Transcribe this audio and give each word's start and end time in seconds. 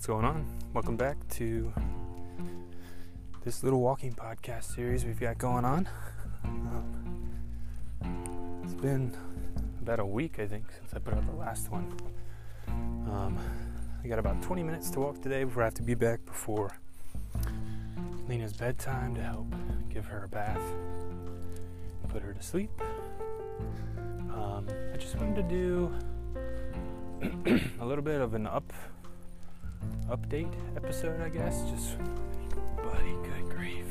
What's 0.00 0.06
going 0.06 0.24
on? 0.24 0.46
Welcome 0.72 0.96
back 0.96 1.18
to 1.32 1.70
this 3.44 3.62
little 3.62 3.82
walking 3.82 4.14
podcast 4.14 4.74
series 4.74 5.04
we've 5.04 5.20
got 5.20 5.36
going 5.36 5.66
on. 5.66 5.86
Um, 6.42 7.30
it's 8.64 8.72
been 8.72 9.14
about 9.82 10.00
a 10.00 10.06
week, 10.06 10.38
I 10.38 10.46
think, 10.46 10.64
since 10.72 10.94
I 10.94 11.00
put 11.00 11.12
out 11.12 11.26
the 11.26 11.36
last 11.36 11.70
one. 11.70 11.94
Um, 12.66 13.38
I 14.02 14.08
got 14.08 14.18
about 14.18 14.40
20 14.40 14.62
minutes 14.62 14.88
to 14.92 15.00
walk 15.00 15.20
today 15.20 15.44
before 15.44 15.64
I 15.64 15.66
have 15.66 15.74
to 15.74 15.82
be 15.82 15.92
back 15.92 16.24
before 16.24 16.70
Lena's 18.26 18.54
bedtime 18.54 19.14
to 19.16 19.22
help 19.22 19.54
give 19.90 20.06
her 20.06 20.24
a 20.24 20.28
bath 20.28 20.62
and 22.02 22.08
put 22.10 22.22
her 22.22 22.32
to 22.32 22.42
sleep. 22.42 22.70
Um, 24.32 24.66
I 24.94 24.96
just 24.96 25.14
wanted 25.16 25.46
to 25.46 25.54
do 25.54 25.92
a 27.82 27.84
little 27.84 28.02
bit 28.02 28.22
of 28.22 28.32
an 28.32 28.46
up 28.46 28.72
update 30.10 30.52
episode, 30.76 31.20
I 31.20 31.28
guess. 31.28 31.62
Just 31.70 31.96
buddy, 32.76 33.12
good 33.22 33.56
grief, 33.56 33.86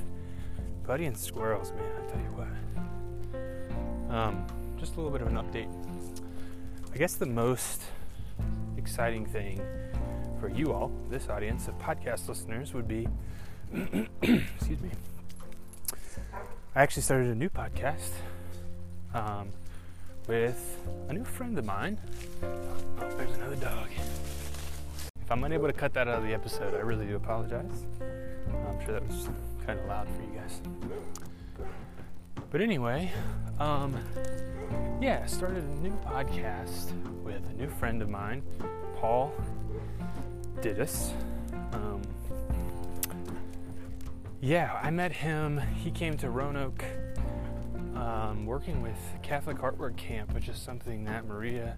buddy 0.85 1.05
and 1.05 1.17
squirrels, 1.17 1.71
man. 1.71 1.91
I 1.97 2.11
tell 2.11 2.19
you 2.19 2.33
what. 2.35 4.15
Um, 4.15 4.45
just 4.77 4.95
a 4.95 4.95
little 4.97 5.11
bit 5.11 5.21
of 5.21 5.27
an 5.27 5.35
update. 5.35 5.69
I 6.93 6.97
guess 6.97 7.15
the 7.15 7.25
most 7.25 7.83
exciting 8.77 9.25
thing 9.25 9.61
for 10.39 10.49
you 10.49 10.73
all, 10.73 10.91
this 11.09 11.29
audience 11.29 11.67
of 11.67 11.77
podcast 11.77 12.27
listeners, 12.27 12.73
would 12.73 12.87
be, 12.87 13.07
excuse 14.21 14.79
me. 14.81 14.89
I 16.75 16.81
actually 16.81 17.03
started 17.03 17.27
a 17.27 17.35
new 17.35 17.49
podcast 17.49 18.11
um, 19.13 19.49
with 20.27 20.77
a 21.09 21.13
new 21.13 21.25
friend 21.25 21.57
of 21.57 21.65
mine. 21.65 21.99
Oh, 22.43 23.09
there's 23.17 23.35
another 23.35 23.55
dog. 23.57 23.89
If 25.29 25.33
I'm 25.33 25.43
unable 25.43 25.67
to 25.67 25.73
cut 25.73 25.93
that 25.93 26.07
out 26.07 26.17
of 26.17 26.23
the 26.23 26.33
episode, 26.33 26.73
I 26.73 26.79
really 26.79 27.05
do 27.05 27.15
apologize. 27.15 27.85
I'm 28.01 28.83
sure 28.83 28.95
that 28.95 29.07
was 29.07 29.29
kind 29.63 29.79
of 29.79 29.85
loud 29.85 30.07
for 30.07 30.23
you 30.23 30.39
guys. 30.39 30.59
But 32.49 32.61
anyway, 32.61 33.11
um, 33.59 33.95
yeah, 34.99 35.27
started 35.27 35.63
a 35.63 35.81
new 35.83 35.95
podcast 36.03 36.93
with 37.21 37.47
a 37.47 37.53
new 37.53 37.69
friend 37.69 38.01
of 38.01 38.09
mine, 38.09 38.41
Paul 38.95 39.31
Didis. 40.61 41.11
Um, 41.73 42.01
yeah, 44.41 44.79
I 44.81 44.89
met 44.89 45.11
him. 45.11 45.59
He 45.75 45.91
came 45.91 46.17
to 46.17 46.31
Roanoke 46.31 46.83
um, 47.93 48.47
working 48.47 48.81
with 48.81 48.97
Catholic 49.21 49.59
Heart 49.59 49.77
Workcamp, 49.77 50.33
which 50.33 50.49
is 50.49 50.57
something 50.57 51.03
that 51.03 51.27
Maria 51.27 51.77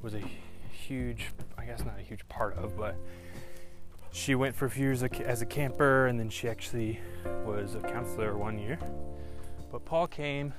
was 0.00 0.14
a 0.14 0.22
huge, 0.72 1.32
guess 1.68 1.84
not 1.84 1.98
a 1.98 2.02
huge 2.02 2.26
part 2.28 2.56
of, 2.56 2.76
but 2.76 2.96
she 4.10 4.34
went 4.34 4.56
for 4.56 4.64
a 4.64 4.70
few 4.70 4.84
years 4.84 5.02
as 5.02 5.42
a 5.42 5.46
camper 5.46 6.06
and 6.06 6.18
then 6.18 6.30
she 6.30 6.48
actually 6.48 6.98
was 7.44 7.74
a 7.74 7.80
counselor 7.80 8.36
one 8.36 8.58
year. 8.58 8.78
But 9.70 9.84
Paul 9.84 10.06
came 10.06 10.54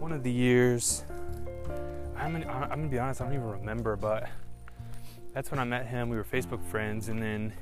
one 0.00 0.12
of 0.12 0.24
the 0.24 0.32
years. 0.32 1.04
I'm 2.16 2.32
gonna, 2.32 2.46
I'm 2.46 2.68
gonna 2.68 2.88
be 2.88 2.98
honest, 2.98 3.20
I 3.20 3.24
don't 3.24 3.34
even 3.34 3.46
remember, 3.46 3.94
but 3.96 4.28
that's 5.32 5.50
when 5.50 5.60
I 5.60 5.64
met 5.64 5.86
him. 5.86 6.08
We 6.08 6.16
were 6.16 6.24
Facebook 6.24 6.64
friends, 6.64 7.08
and 7.08 7.22
then 7.22 7.52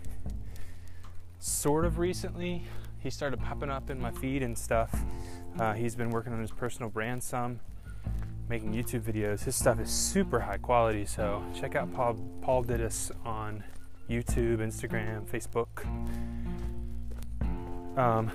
sort 1.41 1.85
of 1.85 1.99
recently, 1.99 2.65
he 3.01 3.11
started 3.11 3.41
popping 3.41 3.69
up 3.69 3.91
in 3.91 4.01
my 4.01 4.13
feed 4.13 4.43
and 4.43 4.57
stuff. 4.57 4.95
Uh, 5.59 5.75
he's 5.75 5.95
been 5.95 6.11
working 6.11 6.33
on 6.33 6.41
his 6.41 6.51
personal 6.51 6.89
brand 6.89 7.23
some, 7.23 7.61
making 8.49 8.73
YouTube 8.73 9.01
videos. 9.01 9.45
His 9.45 9.57
stuff 9.57 9.81
is 9.81 9.91
super 9.91 10.41
high 10.41 10.59
quality, 10.59 11.05
so 11.05 11.43
check 11.55 11.77
out 11.77 11.93
Paul, 11.95 12.15
Paul 12.43 12.65
Didis 12.65 13.11
on 13.25 13.65
YouTube, 14.09 14.59
Instagram, 14.59 15.27
Facebook. 15.27 15.85
Um, 17.99 18.31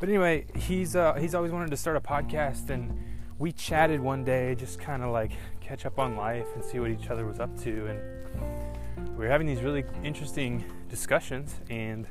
but 0.00 0.08
anyway, 0.08 0.46
he's 0.54 0.96
uh, 0.96 1.14
he's 1.14 1.34
always 1.34 1.52
wanted 1.52 1.70
to 1.70 1.76
start 1.76 1.96
a 1.96 2.00
podcast, 2.00 2.70
and 2.70 2.96
we 3.38 3.52
chatted 3.52 4.00
one 4.00 4.24
day, 4.24 4.54
just 4.54 4.78
kind 4.78 5.02
of 5.02 5.10
like 5.10 5.32
catch 5.60 5.84
up 5.84 5.98
on 5.98 6.16
life 6.16 6.46
and 6.54 6.64
see 6.64 6.78
what 6.78 6.90
each 6.90 7.10
other 7.10 7.26
was 7.26 7.40
up 7.40 7.56
to, 7.62 7.86
and 7.86 9.08
we 9.18 9.24
were 9.24 9.30
having 9.30 9.46
these 9.46 9.62
really 9.62 9.84
interesting 10.02 10.64
discussions, 10.88 11.56
and 11.68 12.06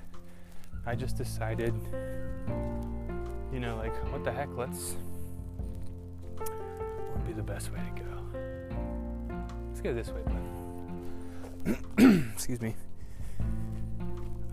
I 0.85 0.95
just 0.95 1.17
decided, 1.17 1.73
you 3.51 3.59
know, 3.59 3.77
like 3.77 3.93
what 4.11 4.23
the 4.23 4.31
heck, 4.31 4.49
let's 4.55 4.95
be 7.27 7.33
the 7.33 7.43
best 7.43 7.71
way 7.71 7.79
to 7.79 8.03
go? 8.03 8.09
Let's 9.67 9.81
go 9.81 9.93
this 9.93 10.09
way, 10.09 10.21
bud. 11.65 12.23
Excuse 12.33 12.61
me 12.61 12.75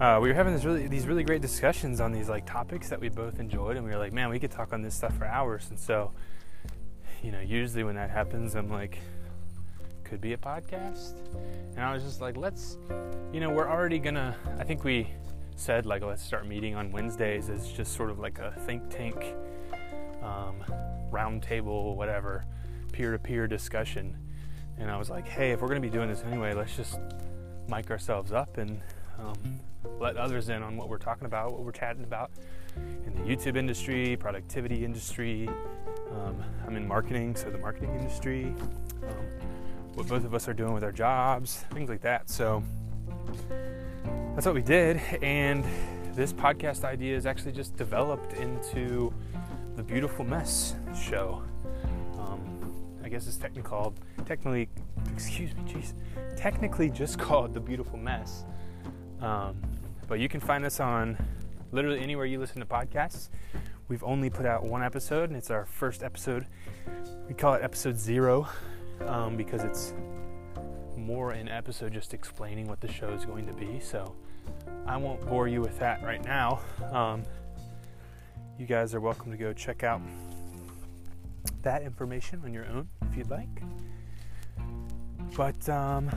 uh, 0.00 0.18
we 0.20 0.28
were 0.28 0.34
having 0.34 0.58
really 0.62 0.88
these 0.88 1.06
really 1.06 1.22
great 1.22 1.40
discussions 1.40 2.00
on 2.00 2.10
these 2.10 2.28
like 2.28 2.44
topics 2.46 2.88
that 2.88 3.00
we 3.00 3.08
both 3.08 3.38
enjoyed, 3.38 3.76
and 3.76 3.84
we 3.84 3.92
were 3.92 3.98
like, 3.98 4.12
man, 4.12 4.28
we 4.28 4.40
could 4.40 4.50
talk 4.50 4.72
on 4.72 4.82
this 4.82 4.94
stuff 4.94 5.16
for 5.16 5.24
hours. 5.24 5.66
And 5.70 5.78
so, 5.78 6.10
you 7.22 7.30
know, 7.30 7.40
usually 7.40 7.84
when 7.84 7.94
that 7.94 8.10
happens, 8.10 8.56
I'm 8.56 8.68
like, 8.68 8.98
could 10.02 10.20
be 10.20 10.32
a 10.32 10.36
podcast. 10.36 11.14
And 11.76 11.80
I 11.80 11.94
was 11.94 12.02
just 12.02 12.20
like, 12.20 12.36
let's, 12.36 12.76
you 13.32 13.40
know, 13.40 13.50
we're 13.50 13.68
already 13.68 14.00
gonna. 14.00 14.36
I 14.58 14.64
think 14.64 14.82
we 14.82 15.08
said 15.56 15.86
like 15.86 16.02
let's 16.02 16.22
start 16.22 16.48
meeting 16.48 16.74
on 16.74 16.90
Wednesdays 16.90 17.48
as 17.48 17.70
just 17.70 17.94
sort 17.94 18.10
of 18.10 18.18
like 18.18 18.40
a 18.40 18.50
think 18.66 18.90
tank, 18.90 19.16
um, 20.22 20.64
roundtable, 21.12 21.94
whatever, 21.94 22.44
peer-to-peer 22.94 23.49
discussion. 23.49 24.16
And 24.78 24.88
I 24.88 24.97
was 24.97 25.10
like, 25.10 25.27
hey, 25.27 25.50
if 25.50 25.60
we're 25.60 25.66
gonna 25.66 25.81
be 25.81 25.91
doing 25.91 26.09
this 26.09 26.22
anyway, 26.22 26.55
let's 26.55 26.77
just 26.77 27.00
mic 27.69 27.91
ourselves 27.91 28.31
up 28.31 28.56
and 28.56 28.81
um, 29.19 29.59
let 29.99 30.16
others 30.16 30.49
in 30.49 30.62
on 30.62 30.77
what 30.77 30.88
we're 30.88 30.99
talking 30.99 31.27
about, 31.27 31.50
what 31.50 31.62
we're 31.62 31.72
chatting 31.72 32.05
about 32.05 32.31
in 33.05 33.12
the 33.15 33.22
YouTube 33.22 33.56
industry, 33.56 34.16
productivity 34.16 34.84
industry. 34.84 35.49
Um, 36.12 36.41
I'm 36.65 36.77
in 36.77 36.87
marketing, 36.87 37.34
so 37.34 37.50
the 37.50 37.59
marketing 37.59 37.97
industry, 37.99 38.55
um, 39.03 39.26
what 39.94 40.06
both 40.06 40.25
of 40.25 40.32
us 40.32 40.47
are 40.47 40.55
doing 40.55 40.72
with 40.72 40.84
our 40.84 40.93
jobs, 40.93 41.65
things 41.72 41.88
like 41.88 42.03
that. 42.03 42.31
So 42.31 42.62
that's 44.34 44.47
what 44.47 44.55
we 44.55 44.62
did. 44.62 44.99
And 45.21 45.65
this 46.15 46.32
podcast 46.32 46.84
idea 46.84 47.16
is 47.16 47.26
actually 47.26 47.53
just 47.53 47.75
developed 47.75 48.34
into 48.34 49.12
the 49.75 49.82
Beautiful 49.82 50.25
Mess 50.25 50.76
show. 50.97 51.43
Guess 53.14 53.28
it's 53.28 53.36
technically 53.36 53.70
called, 53.70 54.00
technically, 54.26 54.69
excuse 55.12 55.54
me, 55.54 55.62
jeez, 55.69 55.92
technically 56.36 56.91
just 56.91 57.16
called 57.20 57.54
The 57.54 57.60
Beautiful 57.60 57.97
Mess. 57.97 58.44
Um, 59.20 59.54
but 60.08 60.19
you 60.19 60.28
can 60.28 60.41
find 60.41 60.64
us 60.64 60.80
on 60.80 61.16
literally 61.70 62.00
anywhere 62.00 62.26
you 62.26 62.41
listen 62.41 62.58
to 62.58 62.66
podcasts. 62.66 63.28
We've 63.86 64.02
only 64.02 64.30
put 64.30 64.47
out 64.47 64.64
one 64.64 64.82
episode, 64.82 65.30
and 65.30 65.36
it's 65.36 65.52
our 65.52 65.64
first 65.64 66.02
episode. 66.02 66.47
We 67.28 67.34
call 67.34 67.54
it 67.54 67.62
episode 67.62 67.97
zero 67.97 68.48
um, 69.06 69.36
because 69.36 69.62
it's 69.62 69.94
more 70.96 71.31
an 71.31 71.48
episode 71.48 71.92
just 71.92 72.14
explaining 72.14 72.66
what 72.66 72.81
the 72.81 72.91
show 72.91 73.10
is 73.10 73.25
going 73.25 73.46
to 73.46 73.52
be. 73.52 73.78
So 73.78 74.12
I 74.88 74.96
won't 74.96 75.25
bore 75.28 75.46
you 75.46 75.60
with 75.60 75.78
that 75.78 76.02
right 76.02 76.25
now. 76.25 76.58
Um, 76.91 77.22
you 78.58 78.66
guys 78.66 78.92
are 78.92 79.00
welcome 79.00 79.31
to 79.31 79.38
go 79.38 79.52
check 79.52 79.84
out 79.84 80.00
that 81.62 81.82
information 81.82 82.42
on 82.44 82.52
your 82.52 82.66
own 82.66 82.88
if 83.14 83.19
you'd 83.19 83.30
like. 83.30 83.62
But 85.36 85.69
um, 85.69 86.10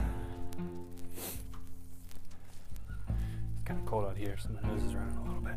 kind 3.64 3.78
of 3.78 3.86
cold 3.86 4.06
out 4.06 4.16
here, 4.16 4.36
so 4.38 4.48
my 4.50 4.68
nose 4.68 4.82
is 4.82 4.94
running 4.94 5.16
a 5.16 5.22
little 5.22 5.40
bit. 5.40 5.54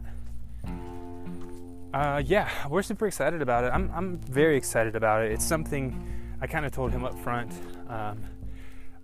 Uh, 1.93 2.21
yeah, 2.23 2.49
we're 2.69 2.83
super 2.83 3.07
excited 3.07 3.41
about 3.41 3.63
it. 3.63 3.71
I'm, 3.73 3.91
I'm 3.93 4.17
very 4.17 4.55
excited 4.55 4.95
about 4.95 5.25
it. 5.25 5.31
It's 5.31 5.45
something 5.45 6.07
I 6.41 6.47
kind 6.47 6.65
of 6.65 6.71
told 6.71 6.91
him 6.91 7.03
up 7.03 7.17
front. 7.19 7.51
Um, 7.89 8.23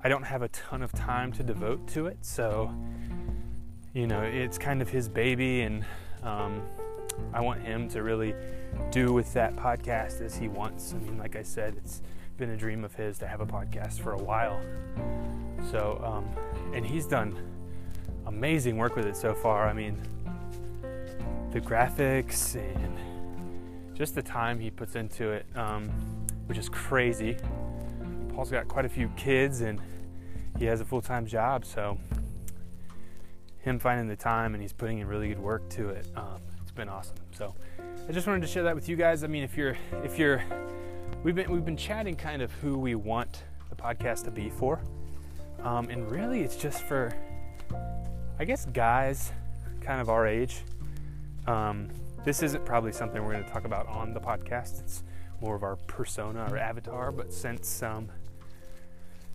I 0.04 0.10
don't 0.10 0.24
have 0.24 0.44
a 0.44 0.48
ton 0.50 0.84
of 0.84 0.92
time 0.92 1.31
to 1.34 1.44
devote 1.44 1.88
to 1.89 2.06
it, 2.06 2.18
so 2.22 2.72
you 3.94 4.06
know, 4.06 4.22
it's 4.22 4.60
kind 4.60 4.84
of 4.84 4.89
his 4.89 5.10
baby, 5.10 5.62
and 5.62 5.84
um, 6.22 6.62
I 7.34 7.42
want 7.42 7.63
him 7.63 7.89
to 7.89 8.04
really 8.04 8.36
do 8.92 9.12
with 9.12 9.34
that 9.34 9.56
podcast 9.56 10.22
as 10.22 10.36
he 10.36 10.48
wants. 10.48 10.94
I 10.94 11.00
mean, 11.00 11.18
like 11.18 11.36
I 11.36 11.42
said, 11.42 11.75
it's 11.78 12.04
been 12.38 12.51
a 12.51 12.57
dream 12.57 12.84
of 12.84 12.94
his 12.94 13.18
to 13.19 13.28
have 13.28 13.42
a 13.42 13.45
podcast 13.45 14.00
for 14.00 14.13
a 14.13 14.22
while. 14.22 14.62
So, 15.72 16.00
um, 16.04 16.30
and 16.74 16.86
he's 16.86 17.06
done 17.07 17.36
amazing 18.28 18.78
work 18.78 18.95
with 18.95 19.06
it 19.06 19.16
so 19.16 19.34
far. 19.34 19.68
I 19.68 19.74
mean, 19.74 20.00
the 21.51 21.60
graphics 21.60 22.56
and 22.56 22.98
just 23.95 24.13
the 24.13 24.22
time 24.22 24.60
he 24.60 24.69
puts 24.69 24.95
into 24.95 25.31
it, 25.31 25.45
um, 25.56 25.89
which 26.45 26.57
is 26.57 26.69
crazy. 26.69 27.38
Paul's 28.34 28.51
got 28.51 28.68
quite 28.68 28.86
a 28.86 28.89
few 28.89 29.10
kids 29.18 29.62
and 29.62 29.81
he 30.60 30.66
has 30.66 30.81
a 30.81 30.86
full 30.86 31.01
time 31.01 31.25
job, 31.25 31.66
so 31.66 31.98
him 33.60 33.80
finding 33.80 34.07
the 34.07 34.16
time 34.16 34.54
and 34.54 34.62
he's 34.62 34.74
putting 34.74 35.00
in 35.00 35.07
really 35.07 35.30
good 35.30 35.39
work 35.39 35.68
to 35.69 35.89
it. 35.89 36.07
Um, 36.16 36.39
it's 36.62 36.72
been 36.72 36.89
awesome. 36.89 37.16
So 37.31 37.56
I 38.07 38.12
just 38.12 38.28
wanted 38.28 38.42
to 38.42 38.48
share 38.48 38.63
that 38.63 38.75
with 38.75 38.88
you 38.88 38.95
guys. 38.95 39.24
I 39.24 39.28
mean, 39.28 39.44
if 39.44 39.57
you're 39.57 39.78
if 40.04 40.19
you're 40.19 40.44
we've 41.27 41.35
been 41.35 41.51
we've 41.51 41.65
been 41.65 41.75
chatting 41.75 42.15
kind 42.15 42.41
of 42.41 42.53
who 42.53 42.77
we 42.77 42.95
want 42.95 43.44
the 43.69 43.75
podcast 43.75 44.24
to 44.24 44.31
be 44.31 44.50
for. 44.50 44.79
Um, 45.62 45.89
and 45.89 46.09
really, 46.09 46.39
it's 46.39 46.56
just 46.56 46.83
for, 46.83 47.13
I 48.39 48.45
guess, 48.45 48.65
guys 48.68 49.33
kind 49.81 50.00
of 50.00 50.07
our 50.07 50.25
age. 50.25 50.62
Um, 51.45 51.89
this 52.24 52.44
isn't 52.44 52.63
probably 52.63 52.94
something 52.94 53.21
we're 53.21 53.33
going 53.33 53.44
to 53.44 53.50
talk 53.50 53.65
about 53.65 53.88
on 53.88 54.13
the 54.13 54.21
podcast. 54.21 54.79
It's 54.79 55.03
more 55.41 55.53
of 55.53 55.63
our 55.63 55.75
persona 55.75 56.47
or 56.50 56.57
avatar. 56.57 57.12
But 57.12 57.33
since 57.33 57.83
um, 57.83 58.07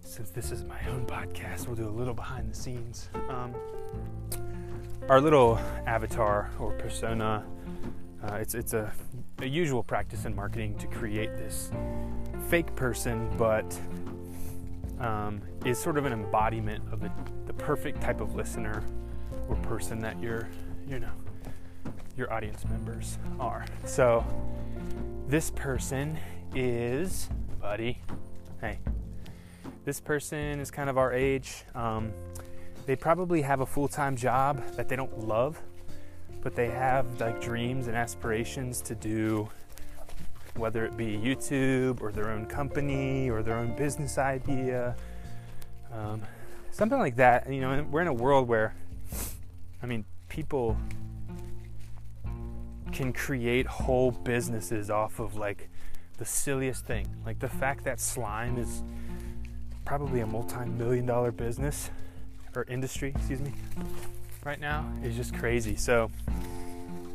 since 0.00 0.30
this 0.30 0.50
is 0.50 0.64
my 0.64 0.80
own 0.88 1.04
podcast, 1.04 1.66
we'll 1.66 1.76
do 1.76 1.86
a 1.86 1.90
little 1.90 2.14
behind 2.14 2.50
the 2.50 2.56
scenes. 2.56 3.10
Um, 3.28 3.54
our 5.10 5.20
little 5.20 5.60
avatar 5.86 6.52
or 6.58 6.72
persona. 6.72 7.44
Uh, 8.24 8.36
it's 8.36 8.54
it's 8.54 8.72
a, 8.72 8.90
a 9.42 9.48
usual 9.48 9.82
practice 9.82 10.24
in 10.24 10.34
marketing 10.34 10.76
to 10.78 10.86
create 10.86 11.36
this 11.36 11.70
fake 12.48 12.74
person, 12.76 13.28
but 13.36 13.78
um, 15.00 15.40
is 15.64 15.78
sort 15.78 15.98
of 15.98 16.06
an 16.06 16.12
embodiment 16.12 16.82
of 16.92 17.00
the, 17.00 17.10
the 17.46 17.52
perfect 17.52 18.00
type 18.00 18.20
of 18.20 18.36
listener 18.36 18.84
or 19.48 19.56
person 19.56 19.98
that 19.98 20.20
your 20.20 20.48
you 20.86 21.00
know 21.00 21.10
your 22.16 22.32
audience 22.32 22.64
members 22.66 23.18
are. 23.40 23.66
So 23.84 24.24
this 25.26 25.50
person 25.50 26.18
is 26.54 27.28
buddy. 27.60 27.98
Hey, 28.60 28.78
this 29.84 29.98
person 29.98 30.60
is 30.60 30.70
kind 30.70 30.88
of 30.88 30.98
our 30.98 31.12
age. 31.12 31.64
Um, 31.74 32.12
they 32.86 32.94
probably 32.94 33.42
have 33.42 33.60
a 33.60 33.66
full-time 33.66 34.16
job 34.16 34.62
that 34.76 34.88
they 34.88 34.96
don't 34.96 35.26
love, 35.26 35.60
but 36.42 36.54
they 36.54 36.68
have 36.68 37.20
like 37.20 37.40
dreams 37.40 37.86
and 37.86 37.96
aspirations 37.96 38.80
to 38.82 38.94
do 38.94 39.48
whether 40.56 40.84
it 40.84 40.96
be 40.96 41.16
YouTube 41.16 42.02
or 42.02 42.12
their 42.12 42.30
own 42.30 42.44
company 42.44 43.30
or 43.30 43.42
their 43.42 43.56
own 43.56 43.74
business 43.74 44.18
idea, 44.18 44.94
um, 45.92 46.20
something 46.72 46.98
like 46.98 47.16
that. 47.16 47.50
You 47.50 47.62
know, 47.62 47.86
we're 47.90 48.02
in 48.02 48.08
a 48.08 48.12
world 48.12 48.48
where 48.48 48.74
I 49.82 49.86
mean, 49.86 50.04
people 50.28 50.76
can 52.92 53.12
create 53.12 53.66
whole 53.66 54.10
businesses 54.10 54.90
off 54.90 55.18
of 55.18 55.36
like 55.36 55.68
the 56.18 56.24
silliest 56.24 56.86
thing. 56.86 57.08
Like 57.26 57.38
the 57.40 57.48
fact 57.48 57.84
that 57.84 57.98
slime 57.98 58.58
is 58.58 58.82
probably 59.84 60.20
a 60.20 60.26
multi-million 60.26 61.06
dollar 61.06 61.32
business 61.32 61.90
or 62.54 62.64
industry, 62.68 63.12
excuse 63.16 63.40
me, 63.40 63.52
right 64.44 64.60
now 64.60 64.90
is 65.02 65.16
just 65.16 65.34
crazy. 65.34 65.76
So, 65.76 66.10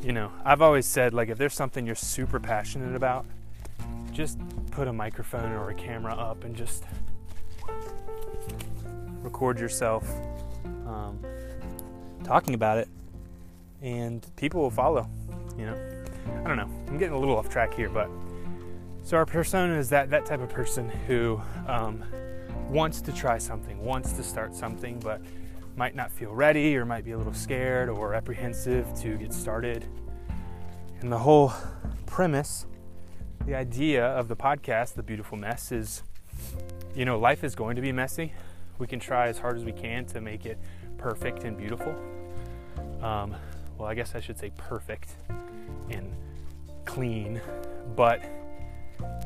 you 0.01 0.13
know, 0.13 0.31
I've 0.45 0.62
always 0.62 0.85
said 0.85 1.13
like 1.13 1.29
if 1.29 1.38
there's 1.38 1.53
something 1.53 1.85
you're 1.85 1.95
super 1.95 2.39
passionate 2.39 2.95
about, 2.95 3.25
just 4.12 4.39
put 4.71 4.88
a 4.88 4.94
microphone 4.94 5.51
or 5.51 5.69
a 5.69 5.75
camera 5.75 6.13
up 6.13 6.44
and 6.44 6.56
just 6.56 6.83
record 9.21 9.59
yourself. 9.59 10.09
Um, 10.85 11.19
talking 12.24 12.53
about 12.53 12.77
it, 12.77 12.88
and 13.81 14.25
people 14.35 14.62
will 14.62 14.71
follow. 14.71 15.07
You 15.57 15.65
know, 15.65 15.77
I 16.44 16.47
don't 16.47 16.57
know. 16.57 16.69
I'm 16.88 16.97
getting 16.97 17.13
a 17.13 17.19
little 17.19 17.38
off 17.38 17.50
track 17.50 17.74
here, 17.74 17.89
but 17.89 18.09
so 19.03 19.18
our 19.18 19.25
persona 19.25 19.77
is 19.77 19.89
that 19.89 20.09
that 20.09 20.25
type 20.25 20.41
of 20.41 20.50
person 20.50 20.89
who 21.07 21.41
um, 21.68 22.03
wants 22.69 23.01
to 23.01 23.12
try 23.12 23.38
something, 23.38 23.79
wants 23.83 24.13
to 24.13 24.24
start 24.24 24.56
something, 24.56 25.00
but 25.00 25.21
might 25.77 25.95
not 25.95 26.12
feel 26.12 26.33
ready 26.33 26.75
or 26.75 26.85
might 26.85 27.06
be 27.06 27.12
a 27.12 27.18
little 27.18 27.33
scared 27.33 27.88
or 27.88 28.13
apprehensive 28.13 28.88
to 29.00 29.15
get 29.18 29.31
started. 29.31 29.85
And 31.00 31.12
the 31.12 31.19
whole 31.19 31.53
premise, 32.07 32.65
the 33.45 33.56
idea 33.56 34.06
of 34.06 34.27
the 34.27 34.35
podcast, 34.35 34.95
The 34.95 35.03
Beautiful 35.03 35.38
Mess, 35.38 35.71
is 35.71 36.03
you 36.95 37.06
know, 37.06 37.19
life 37.19 37.44
is 37.44 37.53
going 37.53 37.75
to 37.75 37.81
be 37.81 37.91
messy. 37.91 38.33
We 38.79 38.88
can 38.88 39.00
try 39.00 39.27
as 39.27 39.38
hard 39.38 39.56
as 39.56 39.63
we 39.63 39.71
can 39.71 40.06
to 40.07 40.19
make 40.19 40.47
it 40.47 40.57
perfect 40.97 41.44
and 41.44 41.56
beautiful. 41.56 41.95
Um, 43.03 43.35
well, 43.77 43.88
I 43.88 43.94
guess 43.94 44.15
I 44.15 44.19
should 44.19 44.39
say 44.39 44.51
perfect 44.57 45.12
and 45.91 46.12
clean, 46.85 47.39
but 47.95 48.24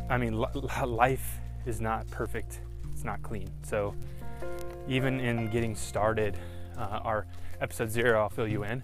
I 0.10 0.18
mean, 0.18 0.34
life 0.86 1.40
is 1.66 1.80
not 1.80 2.10
perfect, 2.12 2.60
it's 2.92 3.06
not 3.06 3.24
clean. 3.24 3.50
So, 3.64 3.96
even 4.88 5.20
in 5.20 5.50
getting 5.50 5.76
started, 5.76 6.38
uh, 6.78 7.00
our 7.04 7.26
episode 7.62 7.92
zero, 7.92 8.20
I'll 8.20 8.30
fill 8.30 8.48
you 8.48 8.64
in, 8.64 8.84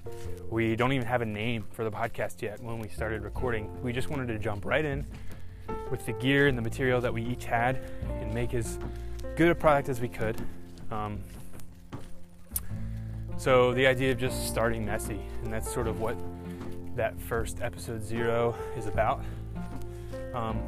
we 0.50 0.76
don't 0.76 0.94
even 0.94 1.08
have 1.08 1.22
a 1.22 1.26
name 1.26 1.66
for 1.72 1.84
the 1.84 1.92
podcast 1.92 2.42
yet 2.42 2.62
when 2.62 2.80
we 2.80 2.88
started 2.90 3.24
recording. 3.24 3.70
We 3.82 3.92
just 3.92 4.10
wanted 4.10 4.28
to 4.28 4.38
jump 4.38 4.66
right 4.66 4.86
in 4.86 5.06
with 5.90 6.06
the 6.06 6.14
gear 6.14 6.48
and 6.48 6.58
the 6.58 6.62
material 6.62 7.02
that 7.02 7.14
we 7.14 7.24
each 7.24 7.46
had 7.46 7.80
and 8.20 8.34
make 8.34 8.54
as 8.54 8.78
good 9.36 9.50
a 9.50 9.56
product 9.56 9.90
as 9.90 10.00
we 10.00 10.08
could. 10.08 10.40
Um, 10.92 11.20
so 13.38 13.74
the 13.74 13.86
idea 13.86 14.12
of 14.12 14.18
just 14.18 14.48
starting 14.48 14.86
messy, 14.86 15.20
and 15.44 15.52
that's 15.52 15.72
sort 15.72 15.88
of 15.88 16.00
what 16.00 16.18
that 16.96 17.20
first 17.20 17.62
episode 17.62 18.04
zero 18.04 18.56
is 18.76 18.88
about. 18.88 19.24
Um, 20.34 20.60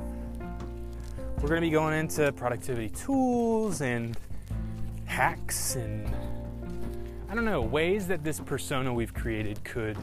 we're 1.41 1.49
going 1.49 1.61
to 1.61 1.67
be 1.67 1.71
going 1.71 1.97
into 1.97 2.31
productivity 2.33 2.89
tools 2.89 3.81
and 3.81 4.17
hacks 5.19 5.75
and 5.75 6.10
I 7.30 7.36
don't 7.36 7.44
know 7.44 7.60
ways 7.60 8.07
that 8.07 8.24
this 8.24 8.39
persona 8.39 8.94
we've 8.94 9.13
created 9.13 9.62
could 9.66 9.98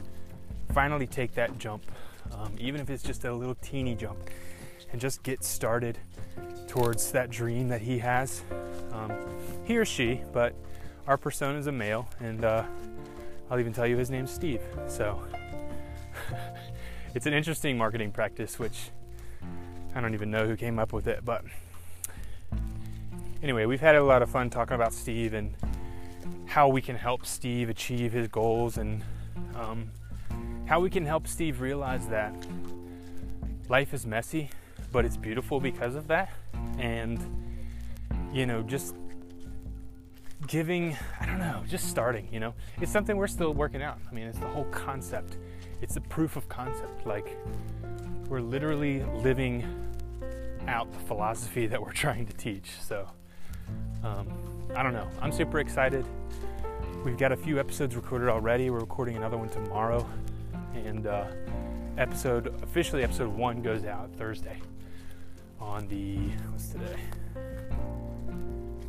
finally 0.74 1.06
take 1.06 1.34
that 1.36 1.58
jump, 1.58 1.90
um, 2.32 2.54
even 2.58 2.82
if 2.82 2.90
it's 2.90 3.02
just 3.02 3.24
a 3.24 3.32
little 3.32 3.54
teeny 3.62 3.94
jump, 3.94 4.18
and 4.92 5.00
just 5.00 5.22
get 5.22 5.42
started 5.42 5.96
towards 6.66 7.12
that 7.12 7.30
dream 7.30 7.66
that 7.68 7.80
he 7.80 7.98
has. 7.98 8.42
Um, 8.92 9.10
he 9.64 9.78
or 9.78 9.86
she, 9.86 10.20
but 10.34 10.54
our 11.06 11.16
persona 11.16 11.58
is 11.58 11.66
a 11.66 11.72
male, 11.72 12.06
and 12.20 12.44
uh, 12.44 12.64
I'll 13.50 13.58
even 13.58 13.72
tell 13.72 13.86
you 13.86 13.96
his 13.96 14.10
name's 14.10 14.30
Steve. 14.30 14.60
So 14.86 15.18
it's 17.14 17.24
an 17.24 17.32
interesting 17.32 17.78
marketing 17.78 18.12
practice, 18.12 18.58
which 18.58 18.90
I 19.94 20.02
don't 20.02 20.12
even 20.12 20.30
know 20.30 20.46
who 20.46 20.56
came 20.56 20.78
up 20.78 20.92
with 20.92 21.06
it, 21.06 21.24
but 21.24 21.42
anyway, 23.46 23.64
we've 23.64 23.80
had 23.80 23.94
a 23.94 24.02
lot 24.02 24.22
of 24.22 24.28
fun 24.28 24.50
talking 24.50 24.74
about 24.74 24.92
Steve 24.92 25.32
and 25.32 25.54
how 26.46 26.66
we 26.66 26.82
can 26.82 26.96
help 26.96 27.24
Steve 27.24 27.68
achieve 27.68 28.10
his 28.10 28.26
goals 28.26 28.76
and 28.76 29.04
um, 29.54 29.88
how 30.64 30.80
we 30.80 30.90
can 30.90 31.06
help 31.06 31.28
Steve 31.28 31.60
realize 31.60 32.08
that 32.08 32.34
life 33.68 33.94
is 33.94 34.04
messy, 34.04 34.50
but 34.90 35.04
it's 35.04 35.16
beautiful 35.16 35.60
because 35.60 35.94
of 35.94 36.08
that. 36.08 36.32
And, 36.78 37.20
you 38.32 38.46
know, 38.46 38.62
just 38.64 38.96
giving, 40.48 40.96
I 41.20 41.26
don't 41.26 41.38
know, 41.38 41.62
just 41.68 41.88
starting, 41.88 42.26
you 42.32 42.40
know. 42.40 42.52
It's 42.80 42.90
something 42.90 43.16
we're 43.16 43.28
still 43.28 43.54
working 43.54 43.80
out. 43.80 44.00
I 44.10 44.12
mean, 44.12 44.26
it's 44.26 44.40
the 44.40 44.48
whole 44.48 44.66
concept. 44.72 45.36
It's 45.82 45.94
the 45.94 46.00
proof 46.00 46.34
of 46.34 46.48
concept. 46.48 47.06
Like, 47.06 47.36
we're 48.28 48.40
literally 48.40 49.04
living 49.22 49.64
out 50.66 50.92
the 50.92 50.98
philosophy 50.98 51.68
that 51.68 51.80
we're 51.80 51.92
trying 52.04 52.26
to 52.26 52.32
teach. 52.32 52.72
So, 52.80 53.08
um, 54.04 54.28
I 54.74 54.82
don't 54.82 54.92
know. 54.92 55.08
I'm 55.20 55.32
super 55.32 55.60
excited. 55.60 56.04
We've 57.04 57.16
got 57.16 57.32
a 57.32 57.36
few 57.36 57.60
episodes 57.60 57.94
recorded 57.96 58.28
already. 58.28 58.70
We're 58.70 58.80
recording 58.80 59.16
another 59.16 59.36
one 59.36 59.48
tomorrow. 59.48 60.08
And 60.74 61.06
uh, 61.06 61.26
episode, 61.98 62.54
officially, 62.62 63.02
episode 63.02 63.28
one 63.28 63.62
goes 63.62 63.84
out 63.84 64.10
Thursday 64.16 64.60
on 65.60 65.86
the, 65.88 66.16
what's 66.50 66.68
today? 66.68 66.96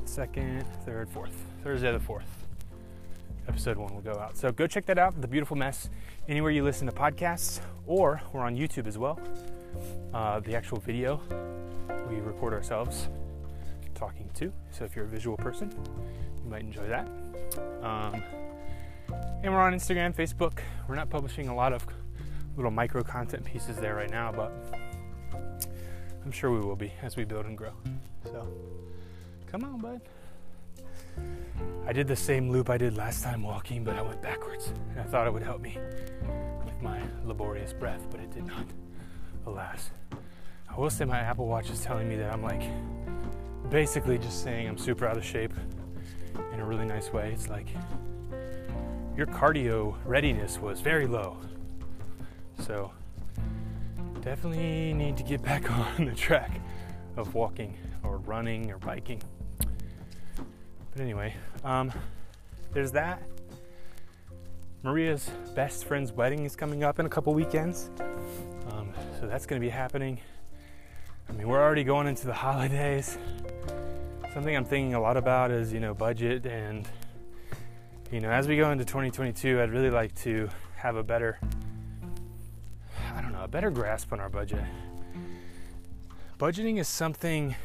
second, 0.05 0.65
third, 0.83 1.07
fourth. 1.09 1.35
Thursday 1.63 1.91
the 1.91 1.99
fourth. 1.99 2.25
Episode 3.47 3.77
one 3.77 3.93
will 3.93 4.01
go 4.01 4.19
out. 4.19 4.35
So 4.35 4.51
go 4.51 4.65
check 4.65 4.85
that 4.87 4.97
out, 4.97 5.21
The 5.21 5.27
Beautiful 5.27 5.55
Mess, 5.55 5.89
anywhere 6.27 6.49
you 6.49 6.63
listen 6.63 6.87
to 6.87 6.93
podcasts, 6.93 7.59
or 7.85 8.19
we're 8.33 8.41
on 8.41 8.57
YouTube 8.57 8.87
as 8.87 8.97
well. 8.97 9.19
Uh, 10.13 10.39
the 10.39 10.55
actual 10.55 10.79
video 10.79 11.21
we 12.09 12.15
record 12.19 12.53
ourselves 12.53 13.09
talking 13.97 14.29
to. 14.35 14.51
So 14.71 14.85
if 14.85 14.95
you're 14.95 15.05
a 15.05 15.09
visual 15.09 15.37
person, 15.37 15.73
you 16.43 16.49
might 16.49 16.61
enjoy 16.61 16.87
that. 16.87 17.07
Um, 17.81 18.23
and 19.43 19.53
we're 19.53 19.59
on 19.59 19.73
Instagram, 19.73 20.15
Facebook. 20.15 20.59
We're 20.87 20.95
not 20.95 21.09
publishing 21.09 21.49
a 21.49 21.55
lot 21.55 21.73
of 21.73 21.85
little 22.55 22.71
micro 22.71 23.03
content 23.03 23.45
pieces 23.45 23.77
there 23.77 23.95
right 23.95 24.09
now, 24.09 24.31
but 24.31 24.51
I'm 26.23 26.31
sure 26.31 26.51
we 26.51 26.59
will 26.59 26.75
be 26.75 26.91
as 27.01 27.15
we 27.15 27.23
build 27.23 27.45
and 27.45 27.57
grow. 27.57 27.73
So. 28.23 28.47
Come 29.47 29.63
on, 29.63 29.79
bud. 29.79 30.01
I 31.87 31.93
did 31.93 32.07
the 32.07 32.15
same 32.15 32.49
loop 32.49 32.69
I 32.69 32.77
did 32.77 32.97
last 32.97 33.23
time 33.23 33.41
walking, 33.41 33.83
but 33.83 33.95
I 33.95 34.01
went 34.01 34.21
backwards. 34.21 34.73
And 34.91 34.99
I 34.99 35.03
thought 35.03 35.25
it 35.25 35.33
would 35.33 35.41
help 35.41 35.61
me 35.61 35.77
with 36.65 36.81
my 36.81 37.01
laborious 37.23 37.71
breath, 37.71 38.05
but 38.11 38.19
it 38.19 38.29
did 38.31 38.45
not. 38.45 38.65
Alas. 39.45 39.89
I 40.69 40.77
will 40.77 40.89
say 40.89 41.05
my 41.05 41.19
Apple 41.19 41.47
Watch 41.47 41.69
is 41.69 41.81
telling 41.81 42.09
me 42.09 42.17
that 42.17 42.31
I'm 42.31 42.43
like 42.43 42.61
basically 43.69 44.17
just 44.17 44.43
saying 44.43 44.67
I'm 44.67 44.77
super 44.77 45.05
out 45.07 45.17
of 45.17 45.25
shape 45.25 45.53
in 46.53 46.59
a 46.59 46.65
really 46.65 46.85
nice 46.85 47.11
way. 47.11 47.31
It's 47.33 47.49
like 47.49 47.67
your 49.15 49.27
cardio 49.27 49.95
readiness 50.05 50.59
was 50.59 50.79
very 50.81 51.07
low. 51.07 51.37
So 52.59 52.91
definitely 54.21 54.93
need 54.93 55.17
to 55.17 55.23
get 55.23 55.41
back 55.43 55.71
on 55.71 56.05
the 56.05 56.15
track 56.15 56.51
of 57.15 57.33
walking 57.33 57.75
or 58.03 58.17
running 58.17 58.71
or 58.71 58.77
biking. 58.77 59.21
But 60.91 61.01
anyway, 61.01 61.35
um, 61.63 61.91
there's 62.73 62.91
that. 62.91 63.21
Maria's 64.83 65.29
best 65.55 65.85
friend's 65.85 66.11
wedding 66.11 66.45
is 66.45 66.55
coming 66.55 66.83
up 66.83 66.99
in 66.99 67.05
a 67.05 67.09
couple 67.09 67.33
weekends. 67.33 67.89
Um, 68.71 68.93
so 69.19 69.27
that's 69.27 69.45
going 69.45 69.59
to 69.59 69.65
be 69.65 69.69
happening. 69.69 70.19
I 71.27 71.33
mean, 71.33 71.47
we're 71.47 71.61
already 71.61 71.83
going 71.83 72.07
into 72.07 72.27
the 72.27 72.33
holidays. 72.45 73.17
Something 74.38 74.56
I'm 74.56 74.65
thinking 74.65 74.94
a 74.94 75.01
lot 75.01 75.17
about 75.17 75.50
is, 75.50 75.74
you 75.74 75.79
know, 75.79 75.96
budget 75.96 76.46
and, 76.46 76.88
you 78.12 78.20
know, 78.20 78.29
as 78.29 78.48
we 78.48 78.56
go 78.56 78.70
into 78.70 78.86
2022, 78.86 79.60
I'd 79.60 79.72
really 79.72 79.89
like 79.89 80.13
to 80.17 80.48
have 80.75 80.96
a 80.96 81.01
better, 81.01 81.39
I 83.15 83.22
don't 83.24 83.32
know, 83.34 83.44
a 83.44 83.48
better 83.48 83.72
grasp 83.72 84.13
on 84.13 84.20
our 84.20 84.29
budget. 84.29 84.63
Budgeting 86.38 86.77
is 86.77 86.88
something, 86.88 87.56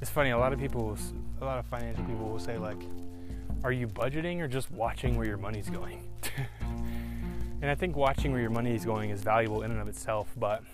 it's 0.00 0.10
funny, 0.10 0.30
a 0.30 0.38
lot 0.38 0.52
of 0.52 0.58
people, 0.58 0.98
a 1.40 1.44
lot 1.44 1.60
of 1.60 1.66
financial 1.66 2.02
people 2.02 2.28
will 2.28 2.40
say, 2.40 2.58
like, 2.58 2.82
are 3.62 3.70
you 3.70 3.86
budgeting 3.86 4.40
or 4.40 4.48
just 4.48 4.72
watching 4.72 5.16
where 5.16 5.28
your 5.28 5.38
money's 5.38 5.70
going? 5.70 6.02
and 7.62 7.70
I 7.70 7.76
think 7.76 7.94
watching 7.94 8.32
where 8.32 8.40
your 8.40 8.50
money 8.50 8.74
is 8.74 8.84
going 8.84 9.10
is 9.10 9.22
valuable 9.22 9.62
in 9.62 9.70
and 9.70 9.80
of 9.80 9.86
itself, 9.86 10.32
but 10.36 10.64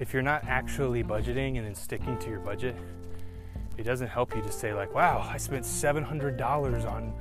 if 0.00 0.14
you're 0.14 0.22
not 0.22 0.44
actually 0.46 1.04
budgeting 1.04 1.58
and 1.58 1.66
then 1.66 1.74
sticking 1.74 2.16
to 2.18 2.30
your 2.30 2.40
budget, 2.40 2.74
it 3.82 3.84
doesn't 3.84 4.06
help 4.06 4.36
you 4.36 4.42
to 4.42 4.52
say, 4.52 4.72
like, 4.72 4.94
wow, 4.94 5.28
I 5.28 5.38
spent 5.38 5.64
$700 5.64 6.88
on 6.88 7.12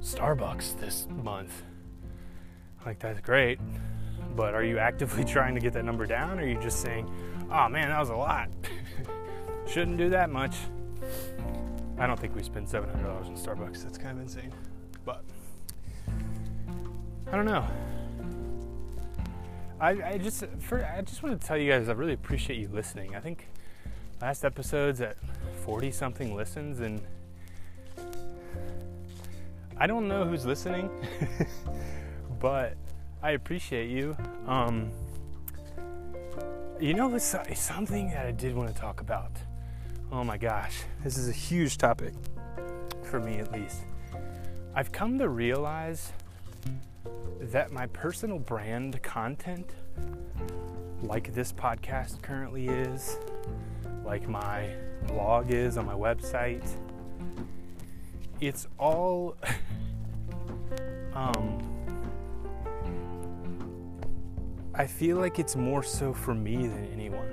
Starbucks 0.00 0.80
this 0.80 1.06
month. 1.22 1.64
Like, 2.86 2.98
that's 2.98 3.20
great. 3.20 3.60
But 4.34 4.54
are 4.54 4.64
you 4.64 4.78
actively 4.78 5.22
trying 5.36 5.54
to 5.54 5.60
get 5.60 5.74
that 5.74 5.84
number 5.84 6.06
down? 6.06 6.38
Or 6.38 6.44
are 6.44 6.48
you 6.48 6.58
just 6.62 6.80
saying, 6.80 7.10
oh 7.52 7.68
man, 7.68 7.90
that 7.90 8.00
was 8.00 8.08
a 8.08 8.16
lot? 8.16 8.48
Shouldn't 9.66 9.98
do 9.98 10.08
that 10.08 10.30
much. 10.30 10.56
I 11.98 12.06
don't 12.06 12.18
think 12.18 12.34
we 12.34 12.42
spend 12.42 12.66
$700 12.66 13.26
on 13.26 13.36
Starbucks. 13.36 13.82
That's 13.82 13.98
kind 13.98 14.16
of 14.16 14.22
insane. 14.22 14.54
But 15.04 15.22
I 17.30 17.36
don't 17.36 17.44
know. 17.44 17.68
I, 19.78 19.90
I 20.12 20.18
just 20.18 20.42
for 20.60 20.86
I 20.86 21.02
just 21.02 21.22
want 21.22 21.38
to 21.38 21.46
tell 21.46 21.58
you 21.58 21.70
guys 21.70 21.90
I 21.90 21.92
really 21.92 22.14
appreciate 22.14 22.58
you 22.58 22.68
listening. 22.68 23.14
I 23.14 23.20
think 23.20 23.48
last 24.22 24.42
episode's 24.42 25.02
at 25.02 25.18
40 25.68 25.90
something 25.90 26.34
listens 26.34 26.80
and 26.80 26.98
I 29.76 29.86
don't 29.86 30.08
know 30.08 30.24
who's 30.24 30.46
listening, 30.46 30.88
but 32.40 32.72
I 33.22 33.32
appreciate 33.32 33.90
you. 33.90 34.16
Um, 34.46 34.90
you 36.80 36.94
know, 36.94 37.14
it's, 37.14 37.34
it's 37.34 37.60
something 37.60 38.08
that 38.12 38.24
I 38.24 38.30
did 38.30 38.56
want 38.56 38.74
to 38.74 38.80
talk 38.80 39.02
about. 39.02 39.32
Oh 40.10 40.24
my 40.24 40.38
gosh, 40.38 40.84
this 41.04 41.18
is 41.18 41.28
a 41.28 41.32
huge 41.32 41.76
topic 41.76 42.14
for 43.02 43.20
me 43.20 43.36
at 43.36 43.52
least. 43.52 43.82
I've 44.74 44.90
come 44.90 45.18
to 45.18 45.28
realize 45.28 46.14
that 47.42 47.72
my 47.72 47.88
personal 47.88 48.38
brand 48.38 49.02
content, 49.02 49.68
like 51.02 51.34
this 51.34 51.52
podcast 51.52 52.22
currently 52.22 52.68
is, 52.68 53.18
like 54.08 54.26
my 54.26 54.70
blog 55.06 55.50
is 55.50 55.76
on 55.76 55.84
my 55.86 55.94
website, 55.94 56.66
it's 58.40 58.66
all 58.78 59.36
um, 61.14 61.62
I 64.74 64.86
feel 64.86 65.18
like 65.18 65.38
it's 65.38 65.56
more 65.56 65.82
so 65.82 66.14
for 66.14 66.34
me 66.34 66.68
than 66.68 66.88
anyone. 66.92 67.28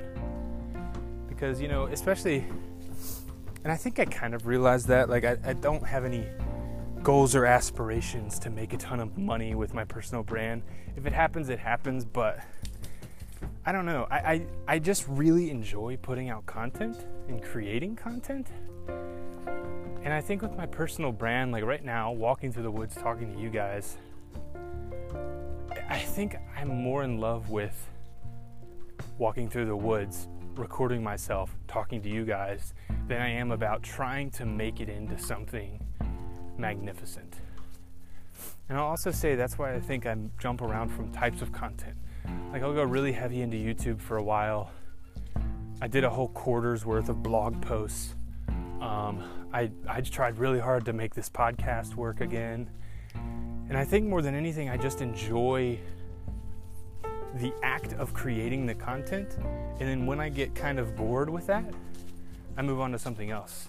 Because, 1.30 1.62
you 1.62 1.68
know, 1.68 1.86
especially, 1.86 2.44
and 3.64 3.72
I 3.72 3.78
think 3.78 4.00
I 4.00 4.06
kind 4.06 4.34
of 4.34 4.48
realized 4.48 4.88
that, 4.88 5.10
like, 5.10 5.24
I, 5.24 5.38
I 5.46 5.54
don't 5.54 5.86
have 5.86 6.04
any 6.06 6.26
goals 7.04 7.36
or 7.36 7.46
aspirations 7.46 8.40
to 8.40 8.50
make 8.50 8.74
a 8.74 8.78
ton 8.78 9.00
of 9.00 9.18
money 9.18 9.54
with 9.54 9.76
my 9.76 9.86
personal 9.86 10.24
brand. 10.24 10.64
If 10.98 11.06
it 11.06 11.14
happens, 11.14 11.50
it 11.50 11.60
happens, 11.60 12.04
but 12.04 12.40
I 13.68 13.72
don't 13.72 13.88
know. 13.88 14.06
I, 14.12 14.18
I, 14.18 14.46
I 14.68 14.80
just 14.80 15.08
really 15.08 15.50
enjoy 15.50 15.98
putting 15.98 16.30
out 16.30 16.46
content 16.46 17.08
and 17.28 17.42
creating 17.42 17.96
content. 17.96 18.48
And 20.04 20.14
I 20.14 20.22
think 20.22 20.44
with 20.44 20.56
my 20.56 20.68
personal 20.68 21.12
brand, 21.12 21.52
like 21.52 21.64
right 21.64 21.84
now, 21.84 22.12
walking 22.12 22.54
through 22.54 22.62
the 22.62 22.72
woods 22.72 22.94
talking 22.94 23.34
to 23.34 23.40
you 23.40 23.50
guys, 23.50 23.98
I 25.90 25.98
think 25.98 26.36
I'm 26.56 26.68
more 26.68 27.04
in 27.04 27.20
love 27.20 27.50
with 27.50 27.90
walking 29.18 29.50
through 29.50 29.66
the 29.66 29.76
woods, 29.76 30.28
recording 30.54 31.02
myself, 31.02 31.56
talking 31.68 32.04
to 32.04 32.10
you 32.10 32.24
guys, 32.24 32.76
than 33.08 33.20
I 33.20 33.30
am 33.30 33.52
about 33.52 33.82
trying 33.82 34.30
to 34.32 34.46
make 34.46 34.80
it 34.80 34.90
into 34.90 35.18
something 35.18 35.84
magnificent. 36.56 37.38
And 38.70 38.78
I'll 38.78 38.86
also 38.86 39.10
say 39.10 39.34
that's 39.34 39.58
why 39.58 39.74
I 39.74 39.80
think 39.80 40.06
I 40.06 40.16
jump 40.38 40.62
around 40.62 40.90
from 40.90 41.12
types 41.12 41.42
of 41.42 41.52
content. 41.52 41.98
Like 42.52 42.64
I'll 42.64 42.74
go 42.74 42.84
really 42.84 43.12
heavy 43.12 43.42
into 43.42 43.58
YouTube 43.58 44.00
for 44.00 44.18
a 44.18 44.24
while. 44.24 44.72
I 45.82 45.88
did 45.88 46.04
a 46.04 46.10
whole 46.10 46.30
quarter's 46.30 46.86
worth 46.86 47.10
of 47.10 47.22
blog 47.22 47.62
posts. 47.62 48.16
Um, 48.82 49.24
I 49.54 49.72
I 49.88 50.02
tried 50.02 50.38
really 50.38 50.60
hard 50.60 50.86
to 50.86 50.94
make 50.94 51.14
this 51.14 51.30
podcast 51.30 51.96
work 51.96 52.22
again, 52.22 52.70
and 53.70 53.78
I 53.78 53.84
think 53.84 54.08
more 54.08 54.22
than 54.22 54.36
anything, 54.36 54.70
I 54.70 54.78
just 54.78 55.02
enjoy 55.02 55.80
the 57.36 57.54
act 57.64 57.94
of 57.94 58.14
creating 58.14 58.66
the 58.66 58.76
content. 58.76 59.38
And 59.80 59.90
then 59.90 60.06
when 60.06 60.20
I 60.20 60.30
get 60.30 60.56
kind 60.56 60.80
of 60.80 60.96
bored 60.96 61.30
with 61.30 61.48
that, 61.48 61.66
I 62.58 62.62
move 62.62 62.80
on 62.80 62.92
to 62.94 63.00
something 63.00 63.32
else. 63.32 63.68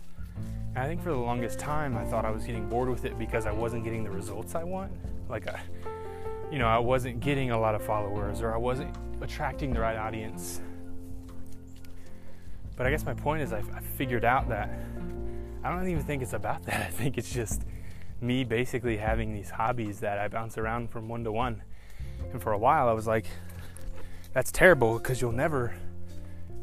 And 0.75 0.79
I 0.79 0.87
think 0.87 1.03
for 1.03 1.11
the 1.11 1.17
longest 1.17 1.59
time, 1.59 1.97
I 1.97 2.05
thought 2.05 2.25
I 2.25 2.31
was 2.31 2.45
getting 2.45 2.69
bored 2.69 2.89
with 2.89 3.05
it 3.05 3.19
because 3.19 3.47
I 3.47 3.53
wasn't 3.53 3.83
getting 3.83 4.05
the 4.05 4.11
results 4.11 4.55
I 4.55 4.63
want. 4.63 4.93
Like, 5.29 5.49
I, 5.49 5.61
you 6.51 6.59
know, 6.59 6.67
I 6.67 6.79
wasn't 6.79 7.21
getting 7.21 7.51
a 7.51 7.59
lot 7.59 7.75
of 7.75 7.83
followers 7.83 8.41
or 8.41 8.55
I 8.55 8.57
wasn't 8.57 8.95
attracting 9.21 9.73
the 9.73 9.81
right 9.81 9.97
audience. 9.97 10.61
But 12.77 12.87
I 12.87 12.91
guess 12.91 13.05
my 13.05 13.15
point 13.15 13.43
is, 13.43 13.53
I, 13.53 13.59
I 13.59 13.81
figured 13.81 14.25
out 14.25 14.49
that 14.49 14.71
I 15.65 15.71
don't 15.71 15.89
even 15.89 16.03
think 16.03 16.23
it's 16.23 16.33
about 16.33 16.63
that. 16.67 16.83
I 16.83 16.91
think 16.91 17.19
it's 17.19 17.33
just 17.33 17.63
me 18.21 18.45
basically 18.45 18.97
having 18.97 19.35
these 19.35 19.51
hobbies 19.51 20.01
that 20.01 20.19
I 20.19 20.29
bounce 20.29 20.59
around 20.59 20.91
from 20.91 21.09
one 21.09 21.25
to 21.25 21.33
one. 21.33 21.63
And 22.33 22.43
for 22.43 22.53
a 22.53 22.59
while, 22.59 22.89
I 22.89 22.93
was 22.93 23.07
like, 23.07 23.27
that's 24.33 24.53
terrible 24.53 24.99
because 24.99 25.21
you'll 25.21 25.33
never 25.33 25.75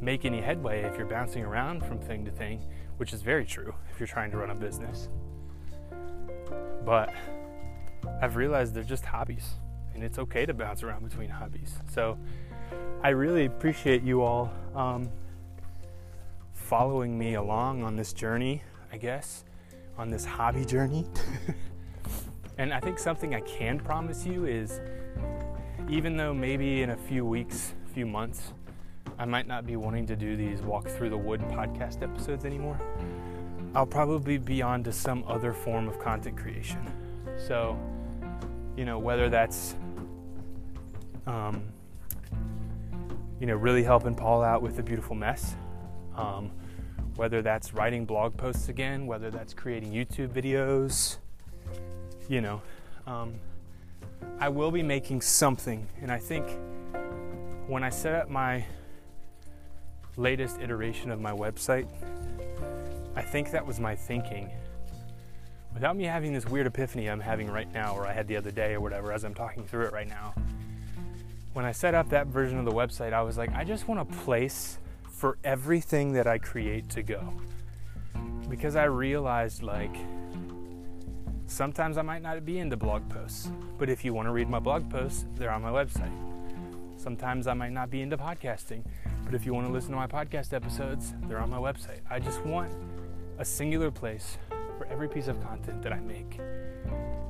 make 0.02 0.26
any 0.26 0.42
headway 0.42 0.84
if 0.84 0.98
you're 0.98 1.08
bouncing 1.08 1.44
around 1.44 1.84
from 1.86 2.00
thing 2.00 2.26
to 2.26 2.32
thing 2.32 2.62
which 2.98 3.14
is 3.14 3.22
very 3.22 3.46
true 3.46 3.74
if 3.92 4.00
you're 4.00 4.08
trying 4.08 4.32
to 4.32 4.38
run 4.38 4.50
a 4.50 4.56
business. 4.56 5.10
But 6.86 7.14
I've 8.22 8.36
realized 8.36 8.74
they're 8.74 8.84
just 8.84 9.06
hobbies, 9.06 9.56
and 9.94 10.04
it's 10.04 10.20
okay 10.20 10.46
to 10.46 10.54
bounce 10.54 10.84
around 10.84 11.08
between 11.08 11.30
hobbies. 11.30 11.76
So 11.92 12.18
I 13.04 13.10
really 13.10 13.46
appreciate 13.46 14.04
you 14.04 14.22
all 14.22 14.52
um, 14.76 15.10
following 16.54 17.18
me 17.18 17.36
along 17.36 17.84
on 17.84 17.96
this 17.96 18.14
journey, 18.14 18.64
I 18.92 18.98
guess, 18.98 19.44
on 19.98 20.10
this 20.10 20.26
hobby 20.26 20.66
journey. 20.66 21.06
and 22.58 22.74
I 22.74 22.80
think 22.80 23.00
something 23.00 23.36
I 23.36 23.42
can 23.42 23.80
promise 23.80 24.26
you 24.26 24.46
is 24.46 24.80
even 25.90 26.16
though 26.18 26.34
maybe 26.34 26.82
in 26.82 26.92
a 26.92 26.98
few 26.98 27.26
weeks, 27.26 27.74
few 27.94 28.06
months, 28.06 28.54
I 29.20 29.26
might 29.26 29.48
not 29.48 29.66
be 29.66 29.76
wanting 29.76 30.08
to 30.08 30.16
do 30.16 30.36
these 30.36 30.62
walk 30.62 30.88
through 30.88 31.10
the 31.10 31.18
wood 31.18 31.42
podcast 31.42 32.02
episodes 32.02 32.46
anymore. 32.46 32.80
I'll 33.76 33.86
probably 33.86 34.38
be 34.38 34.62
on 34.62 34.84
to 34.84 34.92
some 34.92 35.24
other 35.28 35.54
form 35.54 35.88
of 35.88 36.00
content 36.00 36.38
creation. 36.38 36.80
So, 37.38 37.78
you 38.76 38.86
know, 38.86 38.98
whether 39.00 39.30
that's, 39.30 39.76
um, 41.28 41.64
you 43.40 43.48
know, 43.48 43.56
really 43.56 43.84
helping 43.84 44.16
Paul 44.16 44.44
out 44.44 44.62
with 44.62 44.80
a 44.80 44.84
beautiful 44.84 45.16
mess, 45.16 45.56
um, 46.16 46.52
whether 47.16 47.42
that's 47.42 47.74
writing 47.74 48.06
blog 48.06 48.36
posts 48.36 48.70
again, 48.70 49.06
whether 49.06 49.30
that's 49.30 49.54
creating 49.54 49.92
YouTube 49.92 50.30
videos, 50.30 51.18
you 52.28 52.42
know, 52.42 52.62
um, 53.06 53.34
I 54.40 54.50
will 54.50 54.72
be 54.72 54.84
making 54.84 55.22
something. 55.22 55.88
And 56.02 56.12
I 56.12 56.18
think 56.18 56.46
when 57.68 57.84
I 57.84 57.90
set 57.90 58.16
up 58.16 58.30
my 58.30 58.66
latest 60.18 60.60
iteration 60.60 61.12
of 61.12 61.20
my 61.20 61.32
website, 61.32 61.88
I 63.16 63.22
think 63.22 63.52
that 63.52 63.66
was 63.66 63.80
my 63.80 63.96
thinking. 63.96 64.50
Without 65.74 65.98
me 65.98 66.04
having 66.04 66.34
this 66.34 66.46
weird 66.46 66.68
epiphany 66.68 67.10
I'm 67.10 67.20
having 67.20 67.50
right 67.50 67.72
now, 67.74 67.96
or 67.96 68.06
I 68.06 68.14
had 68.14 68.28
the 68.28 68.38
other 68.38 68.52
day, 68.52 68.74
or 68.74 68.82
whatever, 68.82 69.12
as 69.12 69.24
I'm 69.24 69.34
talking 69.34 69.66
through 69.66 69.86
it 69.86 69.94
right 69.94 70.08
now, 70.08 70.34
when 71.54 71.66
I 71.66 71.72
set 71.72 71.96
up 71.96 72.10
that 72.10 72.28
version 72.28 72.60
of 72.60 72.66
the 72.66 72.72
website, 72.72 73.12
I 73.12 73.22
was 73.22 73.38
like, 73.38 73.54
I 73.54 73.64
just 73.64 73.88
want 73.88 74.00
a 74.00 74.06
place 74.06 74.78
for 75.10 75.38
everything 75.44 76.14
that 76.14 76.28
I 76.28 76.38
create 76.38 76.90
to 76.90 77.02
go. 77.04 77.34
Because 78.50 78.76
I 78.76 78.84
realized, 78.84 79.64
like, 79.64 79.96
sometimes 81.48 81.98
I 81.98 82.04
might 82.04 82.22
not 82.22 82.46
be 82.46 82.60
into 82.60 82.78
blog 82.78 83.08
posts, 83.10 83.50
but 83.80 83.90
if 83.90 84.06
you 84.06 84.14
want 84.14 84.28
to 84.28 84.32
read 84.32 84.50
my 84.50 84.60
blog 84.60 84.90
posts, 84.90 85.26
they're 85.36 85.52
on 85.52 85.62
my 85.62 85.72
website. 85.72 86.12
Sometimes 86.98 87.48
I 87.48 87.54
might 87.54 87.72
not 87.72 87.90
be 87.90 88.02
into 88.02 88.18
podcasting, 88.18 88.86
but 89.26 89.34
if 89.34 89.46
you 89.46 89.54
want 89.54 89.68
to 89.68 89.74
listen 89.74 89.92
to 89.92 89.98
my 89.98 90.08
podcast 90.08 90.54
episodes, 90.54 91.14
they're 91.28 91.40
on 91.40 91.50
my 91.50 91.58
website. 91.58 92.00
I 92.10 92.20
just 92.20 92.46
want 92.46 92.72
a 93.40 93.46
singular 93.46 93.90
place 93.90 94.38
for 94.84 94.92
every 94.92 95.08
piece 95.08 95.28
of 95.28 95.42
content 95.42 95.82
that 95.82 95.94
I 95.94 96.00
make. 96.00 96.40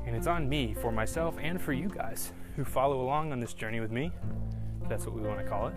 And 0.06 0.16
it's 0.16 0.28
on 0.28 0.50
me 0.50 0.74
for 0.74 0.92
myself 0.92 1.36
and 1.40 1.62
for 1.62 1.74
you 1.74 1.88
guys 1.88 2.34
who 2.56 2.66
follow 2.66 3.02
along 3.02 3.32
on 3.32 3.40
this 3.40 3.54
journey 3.54 3.80
with 3.80 3.92
me. 3.92 4.12
That's 4.90 5.06
what 5.06 5.16
we 5.16 5.22
want 5.22 5.40
to 5.40 5.46
call 5.46 5.68
it. 5.68 5.76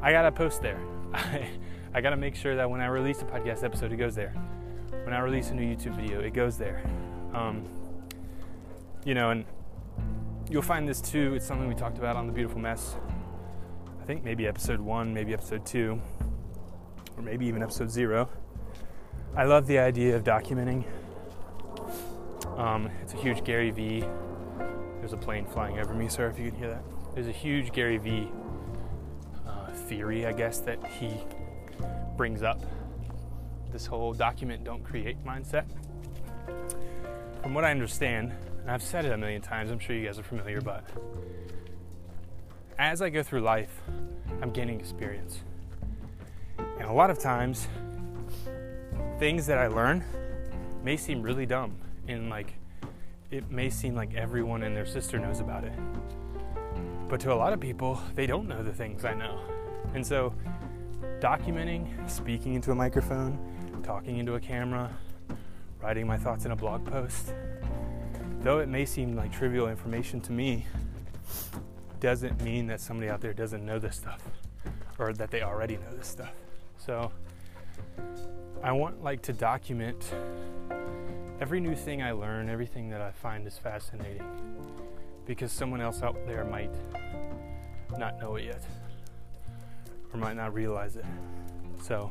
I 0.00 0.12
got 0.12 0.22
to 0.22 0.32
post 0.32 0.62
there. 0.62 0.80
I, 1.14 1.48
I 1.92 2.00
got 2.00 2.10
to 2.10 2.16
make 2.16 2.34
sure 2.34 2.56
that 2.56 2.68
when 2.68 2.80
I 2.80 2.86
release 2.86 3.20
a 3.20 3.24
podcast 3.24 3.62
episode, 3.62 3.92
it 3.92 3.96
goes 3.96 4.14
there. 4.14 4.32
When 5.04 5.12
I 5.12 5.20
release 5.20 5.50
a 5.50 5.54
new 5.54 5.62
YouTube 5.62 5.96
video, 5.96 6.20
it 6.20 6.32
goes 6.32 6.56
there. 6.56 6.82
Um, 7.34 7.64
you 9.04 9.14
know, 9.14 9.30
and 9.30 9.44
you'll 10.48 10.62
find 10.62 10.88
this 10.88 11.00
too. 11.00 11.34
It's 11.34 11.46
something 11.46 11.68
we 11.68 11.74
talked 11.74 11.98
about 11.98 12.16
on 12.16 12.26
The 12.26 12.32
Beautiful 12.32 12.58
Mess. 12.58 12.96
I 14.00 14.04
think 14.04 14.24
maybe 14.24 14.46
episode 14.46 14.80
one, 14.80 15.12
maybe 15.12 15.34
episode 15.34 15.66
two, 15.66 16.00
or 17.16 17.22
maybe 17.22 17.46
even 17.46 17.62
episode 17.62 17.90
zero. 17.90 18.30
I 19.36 19.44
love 19.44 19.68
the 19.68 19.78
idea 19.78 20.16
of 20.16 20.24
documenting. 20.24 20.84
Um, 22.56 22.90
it's 23.00 23.14
a 23.14 23.16
huge 23.16 23.44
Gary 23.44 23.70
Vee. 23.70 24.04
There's 24.98 25.12
a 25.12 25.16
plane 25.16 25.46
flying 25.46 25.78
over 25.78 25.94
me, 25.94 26.08
sorry 26.08 26.30
if 26.30 26.38
you 26.38 26.50
can 26.50 26.58
hear 26.58 26.68
that. 26.68 26.82
There's 27.14 27.28
a 27.28 27.32
huge 27.32 27.72
Gary 27.72 27.96
Vee 27.96 28.28
uh, 29.46 29.70
theory, 29.70 30.26
I 30.26 30.32
guess, 30.32 30.58
that 30.60 30.84
he 30.84 31.10
brings 32.16 32.42
up. 32.42 32.60
This 33.72 33.86
whole 33.86 34.12
document, 34.12 34.64
don't 34.64 34.82
create 34.82 35.24
mindset. 35.24 35.64
From 37.40 37.54
what 37.54 37.64
I 37.64 37.70
understand, 37.70 38.34
and 38.62 38.70
I've 38.70 38.82
said 38.82 39.04
it 39.04 39.12
a 39.12 39.16
million 39.16 39.40
times, 39.40 39.70
I'm 39.70 39.78
sure 39.78 39.94
you 39.94 40.04
guys 40.04 40.18
are 40.18 40.24
familiar, 40.24 40.60
but 40.60 40.84
as 42.78 43.00
I 43.00 43.10
go 43.10 43.22
through 43.22 43.42
life, 43.42 43.80
I'm 44.42 44.50
gaining 44.50 44.80
experience. 44.80 45.38
And 46.58 46.88
a 46.88 46.92
lot 46.92 47.10
of 47.10 47.18
times, 47.20 47.68
things 49.20 49.46
that 49.46 49.58
I 49.58 49.66
learn 49.66 50.02
may 50.82 50.96
seem 50.96 51.20
really 51.20 51.44
dumb 51.44 51.76
and 52.08 52.30
like 52.30 52.54
it 53.30 53.50
may 53.50 53.68
seem 53.68 53.94
like 53.94 54.14
everyone 54.14 54.62
and 54.62 54.74
their 54.74 54.86
sister 54.86 55.18
knows 55.18 55.40
about 55.40 55.62
it. 55.62 55.74
But 57.06 57.20
to 57.20 57.32
a 57.34 57.36
lot 57.36 57.52
of 57.52 57.60
people, 57.60 58.00
they 58.14 58.26
don't 58.26 58.48
know 58.48 58.62
the 58.62 58.72
things 58.72 59.04
I 59.04 59.12
know. 59.12 59.38
And 59.92 60.06
so, 60.06 60.32
documenting, 61.20 62.08
speaking 62.08 62.54
into 62.54 62.72
a 62.72 62.74
microphone, 62.74 63.38
talking 63.82 64.16
into 64.16 64.36
a 64.36 64.40
camera, 64.40 64.90
writing 65.82 66.06
my 66.06 66.16
thoughts 66.16 66.46
in 66.46 66.52
a 66.52 66.56
blog 66.56 66.86
post, 66.86 67.34
though 68.40 68.60
it 68.60 68.70
may 68.70 68.86
seem 68.86 69.16
like 69.16 69.30
trivial 69.30 69.68
information 69.68 70.22
to 70.22 70.32
me, 70.32 70.66
doesn't 72.00 72.40
mean 72.40 72.66
that 72.68 72.80
somebody 72.80 73.10
out 73.10 73.20
there 73.20 73.34
doesn't 73.34 73.66
know 73.66 73.78
this 73.78 73.96
stuff 73.96 74.22
or 74.98 75.12
that 75.12 75.30
they 75.30 75.42
already 75.42 75.76
know 75.76 75.94
this 75.94 76.08
stuff. 76.08 76.32
So, 76.78 77.12
I 78.62 78.72
want 78.72 79.02
like 79.02 79.22
to 79.22 79.32
document 79.32 80.12
every 81.40 81.60
new 81.60 81.74
thing 81.74 82.02
I 82.02 82.12
learn, 82.12 82.50
everything 82.50 82.90
that 82.90 83.00
I 83.00 83.10
find 83.10 83.46
is 83.46 83.56
fascinating 83.56 84.22
because 85.24 85.50
someone 85.50 85.80
else 85.80 86.02
out 86.02 86.16
there 86.26 86.44
might 86.44 86.70
not 87.96 88.20
know 88.20 88.36
it 88.36 88.44
yet 88.44 88.62
or 90.12 90.18
might 90.18 90.36
not 90.36 90.52
realize 90.52 90.96
it. 90.96 91.06
So, 91.82 92.10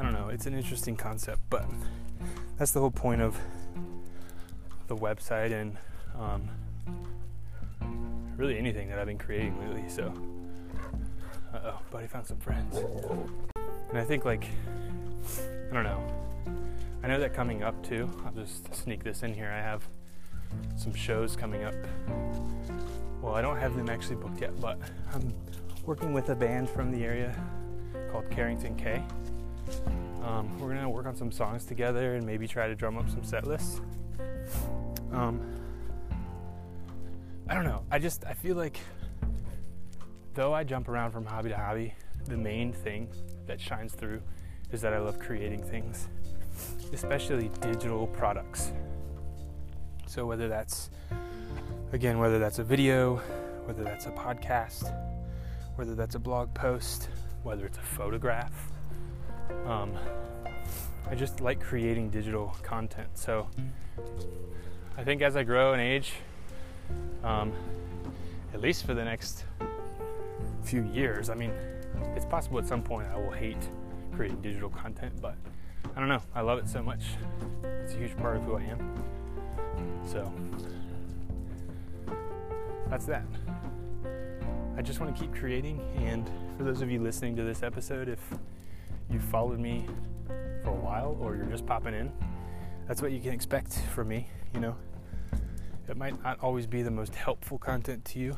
I 0.00 0.02
don't 0.02 0.12
know, 0.12 0.30
it's 0.30 0.46
an 0.46 0.54
interesting 0.54 0.96
concept, 0.96 1.42
but 1.48 1.64
that's 2.58 2.72
the 2.72 2.80
whole 2.80 2.90
point 2.90 3.20
of 3.20 3.38
the 4.88 4.96
website 4.96 5.52
and 5.52 5.76
um, 6.18 6.50
really 8.36 8.58
anything 8.58 8.88
that 8.88 8.98
I've 8.98 9.06
been 9.06 9.16
creating 9.16 9.60
lately. 9.60 9.88
So, 9.88 10.12
uh 11.54 11.58
oh, 11.66 11.78
buddy 11.92 12.08
found 12.08 12.26
some 12.26 12.38
friends. 12.38 12.80
And 13.90 13.98
I 13.98 14.04
think, 14.04 14.24
like, 14.24 14.46
I 15.70 15.74
don't 15.74 15.84
know. 15.84 16.02
I 17.02 17.08
know 17.08 17.18
that 17.20 17.34
coming 17.34 17.62
up 17.62 17.82
too. 17.82 18.10
I'll 18.24 18.32
just 18.32 18.74
sneak 18.74 19.02
this 19.02 19.22
in 19.22 19.34
here. 19.34 19.50
I 19.50 19.60
have 19.60 19.82
some 20.76 20.94
shows 20.94 21.36
coming 21.36 21.64
up. 21.64 21.74
Well, 23.22 23.34
I 23.34 23.42
don't 23.42 23.56
have 23.56 23.76
them 23.76 23.88
actually 23.88 24.16
booked 24.16 24.40
yet, 24.40 24.58
but 24.60 24.78
I'm 25.12 25.32
working 25.86 26.12
with 26.12 26.28
a 26.28 26.34
band 26.34 26.68
from 26.68 26.90
the 26.90 27.04
area 27.04 27.34
called 28.10 28.30
Carrington 28.30 28.76
K. 28.76 29.02
Um, 30.22 30.58
we're 30.58 30.74
gonna 30.74 30.90
work 30.90 31.06
on 31.06 31.16
some 31.16 31.32
songs 31.32 31.64
together 31.64 32.14
and 32.14 32.26
maybe 32.26 32.46
try 32.46 32.68
to 32.68 32.74
drum 32.74 32.98
up 32.98 33.08
some 33.08 33.24
set 33.24 33.46
lists. 33.46 33.80
Um, 35.12 35.40
I 37.48 37.54
don't 37.54 37.64
know. 37.64 37.82
I 37.90 37.98
just 37.98 38.24
I 38.24 38.34
feel 38.34 38.56
like 38.56 38.78
though 40.34 40.52
I 40.52 40.64
jump 40.64 40.88
around 40.88 41.12
from 41.12 41.24
hobby 41.24 41.48
to 41.48 41.56
hobby, 41.56 41.94
the 42.26 42.36
main 42.36 42.72
thing 42.72 43.08
that 43.46 43.60
shines 43.60 43.92
through 43.92 44.22
is 44.72 44.80
that 44.80 44.92
I 44.92 44.98
love 44.98 45.18
creating 45.18 45.62
things, 45.62 46.08
especially 46.92 47.50
digital 47.60 48.06
products. 48.06 48.72
So, 50.06 50.26
whether 50.26 50.48
that's, 50.48 50.90
again, 51.92 52.18
whether 52.18 52.38
that's 52.38 52.58
a 52.58 52.64
video, 52.64 53.16
whether 53.64 53.84
that's 53.84 54.06
a 54.06 54.10
podcast, 54.10 54.92
whether 55.76 55.94
that's 55.94 56.14
a 56.14 56.18
blog 56.18 56.52
post, 56.54 57.08
whether 57.42 57.66
it's 57.66 57.78
a 57.78 57.82
photograph, 57.82 58.70
um, 59.66 59.96
I 61.08 61.14
just 61.14 61.40
like 61.40 61.60
creating 61.60 62.10
digital 62.10 62.56
content. 62.62 63.08
So, 63.14 63.48
I 64.96 65.04
think 65.04 65.22
as 65.22 65.36
I 65.36 65.42
grow 65.42 65.72
and 65.72 65.80
age, 65.80 66.12
um, 67.24 67.52
at 68.52 68.60
least 68.60 68.84
for 68.84 68.94
the 68.94 69.04
next 69.04 69.44
few 70.62 70.82
years, 70.84 71.30
I 71.30 71.34
mean, 71.34 71.52
it's 72.14 72.24
possible 72.24 72.58
at 72.58 72.66
some 72.66 72.82
point 72.82 73.08
I 73.12 73.18
will 73.18 73.30
hate 73.30 73.70
creating 74.14 74.40
digital 74.40 74.68
content, 74.68 75.12
but 75.20 75.36
I 75.96 76.00
don't 76.00 76.08
know. 76.08 76.22
I 76.34 76.40
love 76.40 76.58
it 76.58 76.68
so 76.68 76.82
much. 76.82 77.02
It's 77.62 77.94
a 77.94 77.98
huge 77.98 78.16
part 78.16 78.36
of 78.36 78.44
who 78.44 78.56
I 78.56 78.62
am. 78.62 79.04
So 80.06 80.32
that's 82.88 83.06
that. 83.06 83.24
I 84.76 84.82
just 84.82 85.00
want 85.00 85.14
to 85.14 85.20
keep 85.20 85.34
creating, 85.34 85.80
and 85.98 86.30
for 86.56 86.64
those 86.64 86.80
of 86.80 86.90
you 86.90 87.00
listening 87.02 87.36
to 87.36 87.42
this 87.42 87.62
episode, 87.62 88.08
if 88.08 88.20
you've 89.10 89.24
followed 89.24 89.58
me 89.58 89.86
for 90.64 90.70
a 90.70 90.74
while 90.74 91.16
or 91.20 91.36
you're 91.36 91.46
just 91.46 91.66
popping 91.66 91.94
in, 91.94 92.10
that's 92.88 93.02
what 93.02 93.12
you 93.12 93.20
can 93.20 93.32
expect 93.32 93.74
from 93.94 94.08
me, 94.08 94.28
you 94.54 94.60
know. 94.60 94.76
It 95.88 95.96
might 95.96 96.22
not 96.22 96.38
always 96.40 96.66
be 96.66 96.82
the 96.82 96.90
most 96.90 97.14
helpful 97.14 97.58
content 97.58 98.04
to 98.06 98.18
you. 98.18 98.36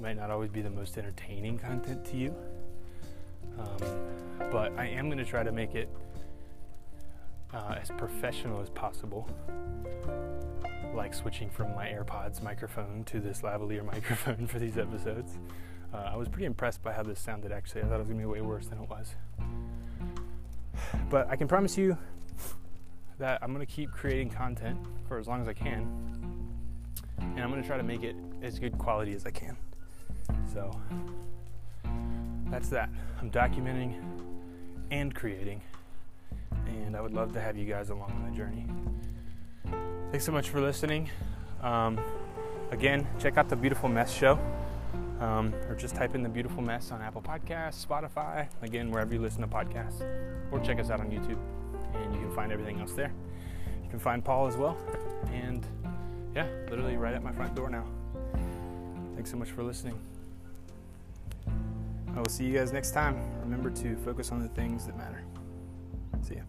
Might 0.00 0.16
not 0.16 0.30
always 0.30 0.50
be 0.50 0.62
the 0.62 0.70
most 0.70 0.96
entertaining 0.96 1.58
content 1.58 2.04
to 2.06 2.16
you. 2.16 2.34
Um, 3.58 3.78
but 4.50 4.72
I 4.78 4.86
am 4.86 5.06
going 5.06 5.18
to 5.18 5.24
try 5.24 5.42
to 5.42 5.50
make 5.50 5.74
it 5.74 5.88
uh, 7.52 7.76
as 7.80 7.90
professional 7.90 8.60
as 8.60 8.70
possible. 8.70 9.28
Like 10.94 11.14
switching 11.14 11.50
from 11.50 11.74
my 11.74 11.86
AirPods 11.86 12.42
microphone 12.42 13.04
to 13.04 13.20
this 13.20 13.42
lavalier 13.42 13.84
microphone 13.92 14.46
for 14.46 14.58
these 14.58 14.78
episodes. 14.78 15.38
Uh, 15.92 16.10
I 16.12 16.16
was 16.16 16.28
pretty 16.28 16.46
impressed 16.46 16.82
by 16.82 16.92
how 16.92 17.02
this 17.02 17.18
sounded 17.18 17.50
actually. 17.50 17.82
I 17.82 17.84
thought 17.86 17.96
it 17.96 17.98
was 17.98 18.08
going 18.08 18.20
to 18.20 18.26
be 18.26 18.32
way 18.32 18.40
worse 18.40 18.66
than 18.66 18.78
it 18.78 18.88
was. 18.88 19.14
But 21.10 21.28
I 21.28 21.36
can 21.36 21.48
promise 21.48 21.76
you 21.76 21.96
that 23.18 23.42
I'm 23.42 23.52
going 23.52 23.66
to 23.66 23.72
keep 23.72 23.90
creating 23.90 24.30
content 24.30 24.78
for 25.08 25.18
as 25.18 25.26
long 25.26 25.40
as 25.40 25.48
I 25.48 25.54
can. 25.54 25.88
And 27.18 27.40
I'm 27.40 27.50
going 27.50 27.60
to 27.60 27.66
try 27.66 27.76
to 27.76 27.82
make 27.82 28.04
it 28.04 28.14
as 28.42 28.58
good 28.58 28.78
quality 28.78 29.12
as 29.14 29.26
I 29.26 29.30
can. 29.30 29.56
So 30.58 30.76
that's 32.50 32.68
that. 32.70 32.90
I'm 33.20 33.30
documenting 33.30 33.94
and 34.90 35.14
creating, 35.14 35.60
and 36.66 36.96
I 36.96 37.00
would 37.00 37.14
love 37.14 37.32
to 37.34 37.40
have 37.40 37.56
you 37.56 37.64
guys 37.64 37.90
along 37.90 38.10
on 38.10 38.28
the 38.28 38.36
journey. 38.36 38.66
Thanks 40.10 40.24
so 40.24 40.32
much 40.32 40.48
for 40.48 40.60
listening. 40.60 41.10
Um, 41.62 42.00
again, 42.72 43.06
check 43.20 43.36
out 43.36 43.48
the 43.48 43.54
Beautiful 43.54 43.88
Mess 43.88 44.12
Show, 44.12 44.36
um, 45.20 45.54
or 45.68 45.76
just 45.76 45.94
type 45.94 46.16
in 46.16 46.24
the 46.24 46.28
Beautiful 46.28 46.60
Mess 46.60 46.90
on 46.90 47.02
Apple 47.02 47.22
Podcasts, 47.22 47.86
Spotify, 47.86 48.48
again, 48.62 48.90
wherever 48.90 49.14
you 49.14 49.20
listen 49.20 49.42
to 49.42 49.46
podcasts, 49.46 50.00
or 50.50 50.58
check 50.58 50.80
us 50.80 50.90
out 50.90 50.98
on 50.98 51.08
YouTube, 51.08 51.38
and 51.94 52.12
you 52.12 52.20
can 52.20 52.34
find 52.34 52.50
everything 52.50 52.80
else 52.80 52.94
there. 52.94 53.12
You 53.84 53.90
can 53.90 54.00
find 54.00 54.24
Paul 54.24 54.48
as 54.48 54.56
well, 54.56 54.76
and 55.32 55.64
yeah, 56.34 56.48
literally 56.68 56.96
right 56.96 57.14
at 57.14 57.22
my 57.22 57.30
front 57.30 57.54
door 57.54 57.70
now. 57.70 57.84
Thanks 59.14 59.30
so 59.30 59.36
much 59.36 59.52
for 59.52 59.62
listening. 59.62 59.96
I 62.18 62.20
will 62.20 62.28
see 62.30 62.46
you 62.46 62.58
guys 62.58 62.72
next 62.72 62.90
time. 62.90 63.16
Remember 63.42 63.70
to 63.70 63.94
focus 63.98 64.32
on 64.32 64.42
the 64.42 64.48
things 64.48 64.86
that 64.86 64.96
matter. 64.96 65.22
See 66.20 66.34
ya. 66.34 66.42